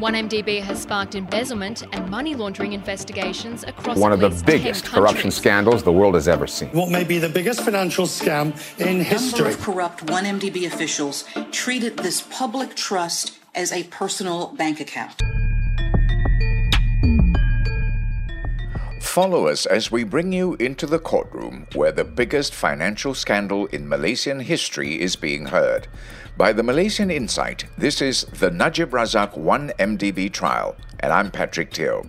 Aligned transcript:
1MDB 0.00 0.62
has 0.62 0.80
sparked 0.80 1.14
embezzlement 1.14 1.84
and 1.92 2.08
money 2.08 2.34
laundering 2.34 2.72
investigations 2.72 3.64
across 3.64 3.96
the 3.96 4.00
world. 4.00 4.00
one 4.00 4.12
of 4.12 4.20
the 4.20 4.44
biggest 4.44 4.86
corruption 4.86 5.30
scandals 5.30 5.82
the 5.82 5.92
world 5.92 6.14
has 6.14 6.26
ever 6.26 6.46
seen. 6.46 6.70
What 6.70 6.90
may 6.90 7.04
be 7.04 7.18
the 7.18 7.28
biggest 7.28 7.60
financial 7.60 8.06
scam 8.06 8.54
in 8.78 8.86
number 8.86 9.04
history. 9.04 9.52
of 9.52 9.60
corrupt 9.60 10.06
1MDB 10.06 10.66
officials 10.66 11.24
treated 11.52 11.98
this 11.98 12.22
public 12.22 12.74
trust 12.76 13.38
as 13.54 13.72
a 13.72 13.84
personal 13.84 14.48
bank 14.54 14.80
account. 14.80 15.20
Follow 19.10 19.48
us 19.48 19.66
as 19.66 19.90
we 19.90 20.04
bring 20.04 20.32
you 20.32 20.54
into 20.60 20.86
the 20.86 21.00
courtroom 21.00 21.66
where 21.74 21.90
the 21.90 22.04
biggest 22.04 22.54
financial 22.54 23.12
scandal 23.12 23.66
in 23.66 23.88
Malaysian 23.88 24.38
history 24.38 25.00
is 25.00 25.16
being 25.16 25.46
heard. 25.46 25.88
By 26.36 26.52
the 26.52 26.62
Malaysian 26.62 27.10
Insight, 27.10 27.64
this 27.76 28.00
is 28.00 28.22
the 28.26 28.52
Najib 28.52 28.90
Razak 28.92 29.36
1MDB 29.36 30.32
trial, 30.32 30.76
and 31.00 31.12
I'm 31.12 31.32
Patrick 31.32 31.72
Teo. 31.72 32.06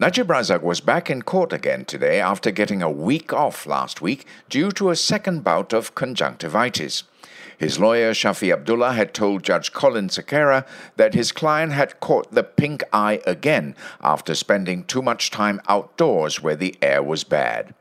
Najib 0.00 0.28
Razak 0.28 0.62
was 0.62 0.80
back 0.80 1.10
in 1.10 1.20
court 1.20 1.52
again 1.52 1.84
today 1.84 2.22
after 2.22 2.50
getting 2.50 2.80
a 2.80 2.90
week 2.90 3.34
off 3.34 3.66
last 3.66 4.00
week 4.00 4.24
due 4.48 4.70
to 4.70 4.88
a 4.88 4.96
second 4.96 5.44
bout 5.44 5.74
of 5.74 5.94
conjunctivitis. 5.94 7.02
His 7.58 7.78
lawyer 7.78 8.12
Shafi 8.12 8.50
Abdullah 8.50 8.94
had 8.94 9.12
told 9.12 9.42
Judge 9.42 9.74
Collin 9.74 10.08
Sequerah 10.08 10.66
that 10.96 11.12
his 11.12 11.32
client 11.32 11.72
had 11.72 12.00
caught 12.00 12.32
the 12.32 12.42
pink 12.42 12.82
eye 12.94 13.20
again 13.26 13.76
after 14.00 14.34
spending 14.34 14.84
too 14.84 15.02
much 15.02 15.30
time 15.30 15.60
outdoors 15.68 16.42
where 16.42 16.56
the 16.56 16.76
air 16.80 17.02
was 17.02 17.22
bad. 17.22 17.74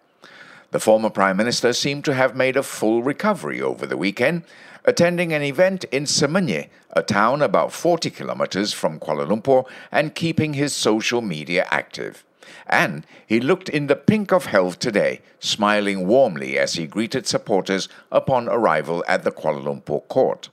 The 0.71 0.79
former 0.79 1.09
Prime 1.09 1.35
Minister 1.35 1.73
seemed 1.73 2.05
to 2.05 2.13
have 2.13 2.35
made 2.35 2.55
a 2.55 2.61
full 2.61 3.01
recovery 3.01 3.59
over 3.59 3.87
the 3.87 3.97
weekend, 3.97 4.43
attending 4.85 5.33
an 5.33 5.41
event 5.41 5.83
in 5.85 6.03
Semenyih, 6.03 6.69
a 6.91 7.01
town 7.01 7.41
about 7.41 7.73
40 7.73 8.11
kilometers 8.11 8.71
from 8.71 8.99
Kuala 8.99 9.27
Lumpur, 9.27 9.66
and 9.91 10.13
keeping 10.13 10.53
his 10.53 10.73
social 10.73 11.21
media 11.21 11.67
active. 11.71 12.23
And 12.67 13.03
he 13.25 13.39
looked 13.39 13.67
in 13.67 13.88
the 13.88 13.95
pink 13.95 14.31
of 14.31 14.45
health 14.45 14.77
today, 14.77 15.21
smiling 15.39 16.05
warmly 16.05 16.59
as 16.59 16.73
he 16.73 16.85
greeted 16.85 17.25
supporters 17.25 17.89
upon 18.11 18.47
arrival 18.47 19.03
at 19.07 19.23
the 19.23 19.31
Kuala 19.31 19.63
Lumpur 19.63 20.07
court. 20.07 20.49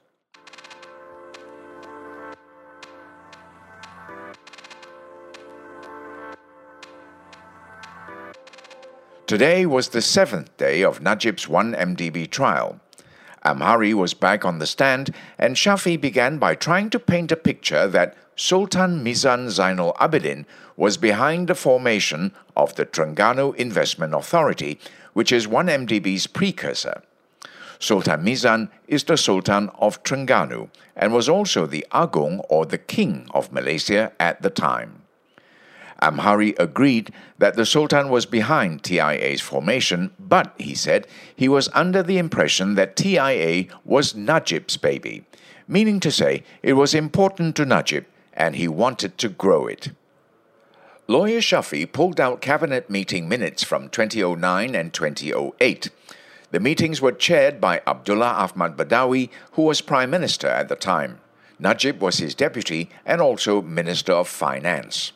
Today 9.37 9.67
was 9.67 9.91
the 9.91 10.01
seventh 10.01 10.57
day 10.57 10.83
of 10.83 11.01
Najib's 11.01 11.45
1MDB 11.45 12.31
trial. 12.31 12.81
Amhari 13.45 13.93
was 13.93 14.15
back 14.15 14.47
on 14.47 14.61
the 14.61 14.67
stand, 14.67 15.15
and 15.39 15.57
Shafi 15.57 16.01
began 16.01 16.39
by 16.39 16.55
trying 16.55 16.89
to 16.89 16.99
paint 16.99 17.31
a 17.31 17.37
picture 17.37 17.87
that 17.87 18.17
Sultan 18.35 19.05
Mizan 19.05 19.49
Zainal 19.49 19.95
Abidin 19.97 20.47
was 20.75 20.97
behind 20.97 21.49
the 21.49 21.55
formation 21.55 22.33
of 22.57 22.77
the 22.77 22.87
Terengganu 22.87 23.55
Investment 23.57 24.15
Authority, 24.15 24.81
which 25.13 25.31
is 25.31 25.47
1MDB's 25.47 26.27
precursor. 26.29 27.03
Sultan 27.79 28.25
Mizan 28.25 28.71
is 28.89 29.05
the 29.05 29.19
Sultan 29.19 29.69
of 29.79 30.03
Terengganu 30.03 30.71
and 30.97 31.13
was 31.13 31.29
also 31.29 31.67
the 31.67 31.85
Agung 31.93 32.43
or 32.49 32.65
the 32.65 32.79
King 32.79 33.29
of 33.35 33.53
Malaysia 33.53 34.13
at 34.19 34.41
the 34.41 34.49
time. 34.49 35.03
Amhari 36.03 36.55
agreed 36.59 37.13
that 37.39 37.55
the 37.57 37.67
Sultan 37.67 38.11
was 38.11 38.27
behind 38.27 38.83
TIA's 38.83 39.41
formation, 39.41 40.11
but, 40.19 40.55
he 40.59 40.75
said, 40.75 41.07
he 41.35 41.49
was 41.49 41.69
under 41.73 42.03
the 42.03 42.19
impression 42.19 42.75
that 42.75 42.97
TIA 42.97 43.67
was 43.85 44.15
Najib's 44.15 44.77
baby, 44.77 45.25
meaning 45.67 46.01
to 46.01 46.11
say 46.11 46.43
it 46.63 46.75
was 46.75 46.95
important 46.95 47.57
to 47.57 47.65
Najib 47.65 48.05
and 48.33 48.57
he 48.57 48.69
wanted 48.69 49.17
to 49.19 49.29
grow 49.29 49.67
it. 49.67 49.91
Lawyer 51.09 51.39
Shafi 51.39 51.91
pulled 51.91 52.21
out 52.21 52.41
cabinet 52.41 52.91
meeting 52.91 53.29
minutes 53.29 53.63
from 53.63 53.89
2009 53.89 54.75
and 54.75 54.93
2008. 54.93 55.91
The 56.51 56.61
meetings 56.61 57.01
were 57.01 57.13
chaired 57.13 57.61
by 57.61 57.81
Abdullah 57.87 58.51
Ahmad 58.51 58.77
Badawi, 58.77 59.31
who 59.53 59.63
was 59.63 59.81
Prime 59.81 60.11
Minister 60.11 60.49
at 60.49 60.69
the 60.69 60.77
time. 60.77 61.21
Najib 61.59 62.01
was 62.03 62.19
his 62.19 62.35
deputy 62.35 62.91
and 63.05 63.21
also 63.21 63.63
Minister 63.63 64.13
of 64.13 64.29
Finance. 64.29 65.13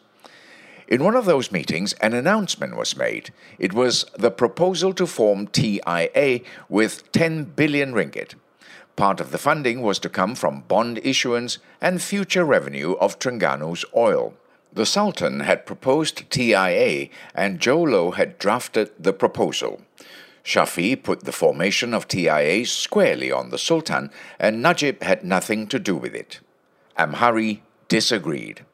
In 0.91 1.05
one 1.05 1.15
of 1.15 1.25
those 1.25 1.53
meetings, 1.53 1.93
an 2.01 2.15
announcement 2.15 2.77
was 2.77 2.97
made. 2.97 3.33
It 3.61 3.73
was 3.73 4.05
the 4.19 4.33
proposal 4.33 4.93
to 4.95 5.07
form 5.07 5.47
TIA 5.47 6.41
with 6.69 7.13
10 7.13 7.45
billion 7.45 7.95
ringgit. 7.95 8.35
Part 8.97 9.21
of 9.21 9.31
the 9.31 9.39
funding 9.39 9.83
was 9.83 10.01
to 10.01 10.09
come 10.09 10.35
from 10.35 10.63
bond 10.63 10.99
issuance 11.05 11.59
and 11.81 12.03
future 12.03 12.45
revenue 12.45 12.95
of 12.95 13.21
Terengganu's 13.21 13.85
oil. 13.95 14.35
The 14.73 14.85
Sultan 14.85 15.41
had 15.41 15.65
proposed 15.65 16.29
TIA 16.29 17.09
and 17.37 17.61
Jho 17.61 17.89
Low 17.89 18.11
had 18.11 18.37
drafted 18.39 18.91
the 18.99 19.13
proposal. 19.13 19.83
Shafi 20.43 21.01
put 21.01 21.21
the 21.21 21.33
formation 21.33 21.95
of 21.95 22.09
TIA 22.09 22.67
squarely 22.67 23.31
on 23.31 23.51
the 23.51 23.59
Sultan, 23.59 24.11
and 24.41 24.61
Najib 24.61 25.03
had 25.03 25.23
nothing 25.23 25.69
to 25.69 25.79
do 25.79 25.95
with 25.95 26.15
it. 26.15 26.41
Amhari 26.99 27.63
disagreed. 27.89 28.65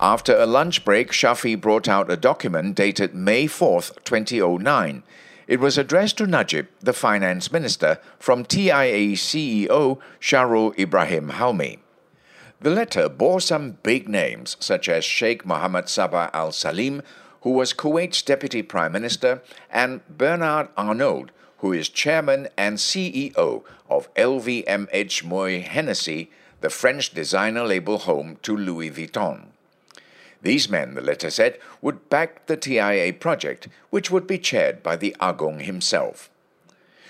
After 0.00 0.36
a 0.36 0.46
lunch 0.46 0.84
break, 0.84 1.10
Shafi 1.10 1.60
brought 1.60 1.88
out 1.88 2.08
a 2.08 2.16
document 2.16 2.76
dated 2.76 3.16
May 3.16 3.46
4th, 3.46 4.04
2009. 4.04 5.02
It 5.48 5.58
was 5.58 5.76
addressed 5.76 6.18
to 6.18 6.26
Najib, 6.28 6.68
the 6.78 6.92
finance 6.92 7.50
minister, 7.50 7.98
from 8.16 8.44
TIA 8.44 9.16
CEO 9.16 9.98
Shahrol 10.20 10.78
Ibrahim 10.78 11.30
Halmi. 11.30 11.80
The 12.60 12.70
letter 12.70 13.08
bore 13.08 13.40
some 13.40 13.78
big 13.82 14.08
names, 14.08 14.56
such 14.60 14.88
as 14.88 15.04
Sheikh 15.04 15.44
Mohammed 15.44 15.86
Sabah 15.86 16.30
Al 16.32 16.52
Salim, 16.52 17.02
who 17.40 17.50
was 17.50 17.74
Kuwait's 17.74 18.22
deputy 18.22 18.62
prime 18.62 18.92
minister, 18.92 19.42
and 19.68 20.00
Bernard 20.08 20.68
Arnault, 20.76 21.30
who 21.58 21.72
is 21.72 21.88
chairman 21.88 22.46
and 22.56 22.76
CEO 22.78 23.64
of 23.90 24.14
LVMH 24.14 25.24
Moët 25.24 25.62
Hennessy, 25.62 26.30
the 26.60 26.70
French 26.70 27.12
designer 27.12 27.64
label 27.64 27.98
home 27.98 28.36
to 28.42 28.56
Louis 28.56 28.92
Vuitton. 28.92 29.46
These 30.42 30.68
men, 30.68 30.94
the 30.94 31.00
letter 31.00 31.30
said, 31.30 31.58
would 31.82 32.08
back 32.08 32.46
the 32.46 32.56
TIA 32.56 33.12
project, 33.12 33.68
which 33.90 34.10
would 34.10 34.26
be 34.26 34.38
chaired 34.38 34.82
by 34.82 34.96
the 34.96 35.16
Agung 35.20 35.62
himself. 35.62 36.30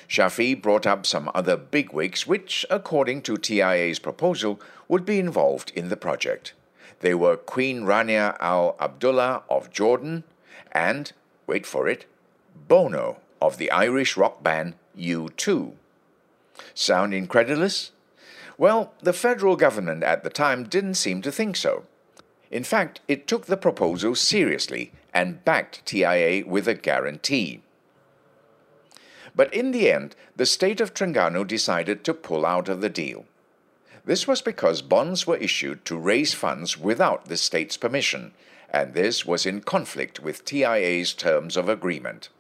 Shafi 0.09 0.61
brought 0.61 0.87
up 0.87 1.05
some 1.05 1.31
other 1.35 1.57
bigwigs 1.57 2.27
which, 2.27 2.65
according 2.71 3.23
to 3.23 3.37
TIA's 3.37 3.99
proposal, 3.99 4.59
would 4.89 5.05
be 5.05 5.19
involved 5.19 5.71
in 5.75 5.91
the 5.91 5.97
project. 5.97 6.55
They 7.01 7.15
were 7.15 7.37
Queen 7.37 7.83
Rania 7.83 8.37
Al 8.41 8.75
Abdullah 8.81 9.43
of 9.51 9.71
Jordan 9.71 10.25
and, 10.73 11.13
wait 11.47 11.67
for 11.67 11.87
it, 11.87 12.07
Bono 12.67 13.19
of 13.41 13.59
the 13.59 13.71
Irish 13.71 14.17
rock 14.17 14.43
band 14.43 14.75
U2. 14.99 15.73
Sound 16.75 17.15
incredulous? 17.15 17.93
Well, 18.57 18.95
the 19.01 19.13
federal 19.13 19.57
government 19.57 20.03
at 20.03 20.25
the 20.25 20.31
time 20.31 20.65
didn't 20.65 20.95
seem 20.95 21.23
to 21.23 21.31
think 21.31 21.55
so. 21.57 21.85
In 22.51 22.65
fact, 22.65 23.01
it 23.09 23.27
took 23.27 23.47
the 23.47 23.57
proposal 23.57 24.15
seriously 24.15 24.93
and 25.13 25.45
backed 25.45 25.85
TIA 25.85 26.47
with 26.47 26.67
a 26.67 26.75
guarantee. 26.75 27.63
But 29.35 29.53
in 29.53 29.71
the 29.71 29.91
end, 29.91 30.17
the 30.37 30.47
state 30.47 30.81
of 30.81 30.95
Terengganu 30.95 31.47
decided 31.47 32.05
to 32.05 32.15
pull 32.15 32.47
out 32.47 32.69
of 32.69 32.81
the 32.81 32.89
deal. 32.89 33.27
This 34.05 34.27
was 34.27 34.41
because 34.41 34.81
bonds 34.81 35.27
were 35.27 35.37
issued 35.37 35.85
to 35.85 35.99
raise 35.99 36.33
funds 36.33 36.79
without 36.79 37.27
the 37.27 37.37
state's 37.37 37.77
permission, 37.77 38.33
and 38.71 38.95
this 38.95 39.27
was 39.27 39.45
in 39.45 39.61
conflict 39.61 40.21
with 40.21 40.45
TIA's 40.45 41.13
terms 41.13 41.57
of 41.57 41.69
agreement. 41.69 42.31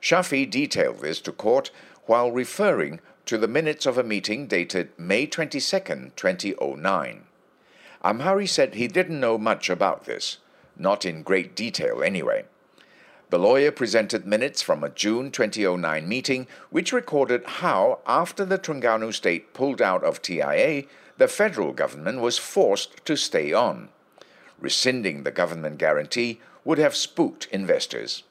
Shafi 0.00 0.50
detailed 0.50 1.00
this 1.00 1.20
to 1.20 1.32
court 1.32 1.70
while 2.06 2.30
referring 2.32 3.00
to 3.26 3.38
the 3.38 3.48
minutes 3.48 3.86
of 3.86 3.98
a 3.98 4.04
meeting 4.04 4.46
dated 4.46 4.90
May 4.98 5.26
22, 5.26 5.60
2009. 6.16 7.24
Amhari 8.06 8.48
said 8.48 8.76
he 8.76 8.86
didn't 8.86 9.18
know 9.18 9.36
much 9.36 9.68
about 9.68 10.04
this, 10.04 10.38
not 10.76 11.04
in 11.04 11.24
great 11.24 11.56
detail 11.56 12.04
anyway. 12.04 12.44
The 13.30 13.38
lawyer 13.38 13.72
presented 13.72 14.24
minutes 14.24 14.62
from 14.62 14.84
a 14.84 14.90
June 14.90 15.32
2009 15.32 16.08
meeting 16.08 16.46
which 16.70 16.92
recorded 16.92 17.42
how, 17.44 17.98
after 18.06 18.44
the 18.44 18.60
Terengganu 18.60 19.12
state 19.12 19.52
pulled 19.52 19.82
out 19.82 20.04
of 20.04 20.22
TIA, 20.22 20.84
the 21.18 21.26
federal 21.26 21.72
government 21.72 22.20
was 22.20 22.38
forced 22.38 23.04
to 23.06 23.16
stay 23.16 23.52
on. 23.52 23.88
Rescinding 24.60 25.24
the 25.24 25.32
government 25.32 25.78
guarantee 25.78 26.40
would 26.64 26.78
have 26.78 26.94
spooked 26.94 27.48
investors. 27.50 28.22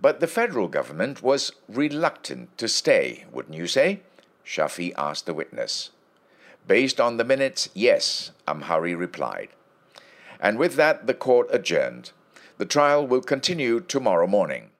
But 0.00 0.20
the 0.20 0.26
federal 0.26 0.68
government 0.68 1.22
was 1.22 1.52
reluctant 1.68 2.56
to 2.56 2.68
stay, 2.68 3.26
wouldn't 3.30 3.54
you 3.54 3.66
say? 3.66 4.00
Shafi 4.46 4.94
asked 4.96 5.26
the 5.26 5.34
witness. 5.34 5.90
Based 6.66 6.98
on 6.98 7.18
the 7.18 7.24
minutes, 7.24 7.68
yes, 7.74 8.30
Amhari 8.48 8.96
replied. 8.96 9.48
And 10.40 10.58
with 10.58 10.76
that, 10.76 11.06
the 11.06 11.12
court 11.12 11.48
adjourned. 11.50 12.12
The 12.56 12.64
trial 12.64 13.06
will 13.06 13.20
continue 13.20 13.80
tomorrow 13.80 14.26
morning. 14.26 14.70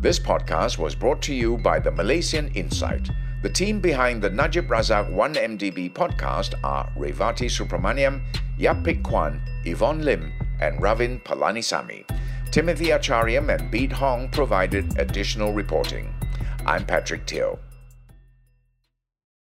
This 0.00 0.18
podcast 0.18 0.78
was 0.78 0.94
brought 0.94 1.20
to 1.22 1.34
you 1.34 1.58
by 1.58 1.78
the 1.78 1.90
Malaysian 1.90 2.48
Insight. 2.54 3.10
The 3.42 3.50
team 3.50 3.80
behind 3.80 4.22
the 4.22 4.30
Najib 4.30 4.68
Razak 4.68 5.12
1MDB 5.12 5.92
podcast 5.92 6.54
are 6.64 6.90
Revati 6.96 7.50
Supramaniam, 7.50 8.22
Yapik 8.58 9.02
Kwan, 9.02 9.42
Yvonne 9.64 10.04
Lim, 10.04 10.32
and 10.60 10.80
Ravin 10.80 11.20
Palanisamy. 11.20 12.04
Timothy 12.50 12.86
Achariam 12.86 13.54
and 13.54 13.70
Bede 13.70 13.92
Hong 13.92 14.30
provided 14.30 14.98
additional 14.98 15.52
reporting. 15.52 16.14
I'm 16.64 16.86
Patrick 16.86 17.26
Teo. 17.26 17.58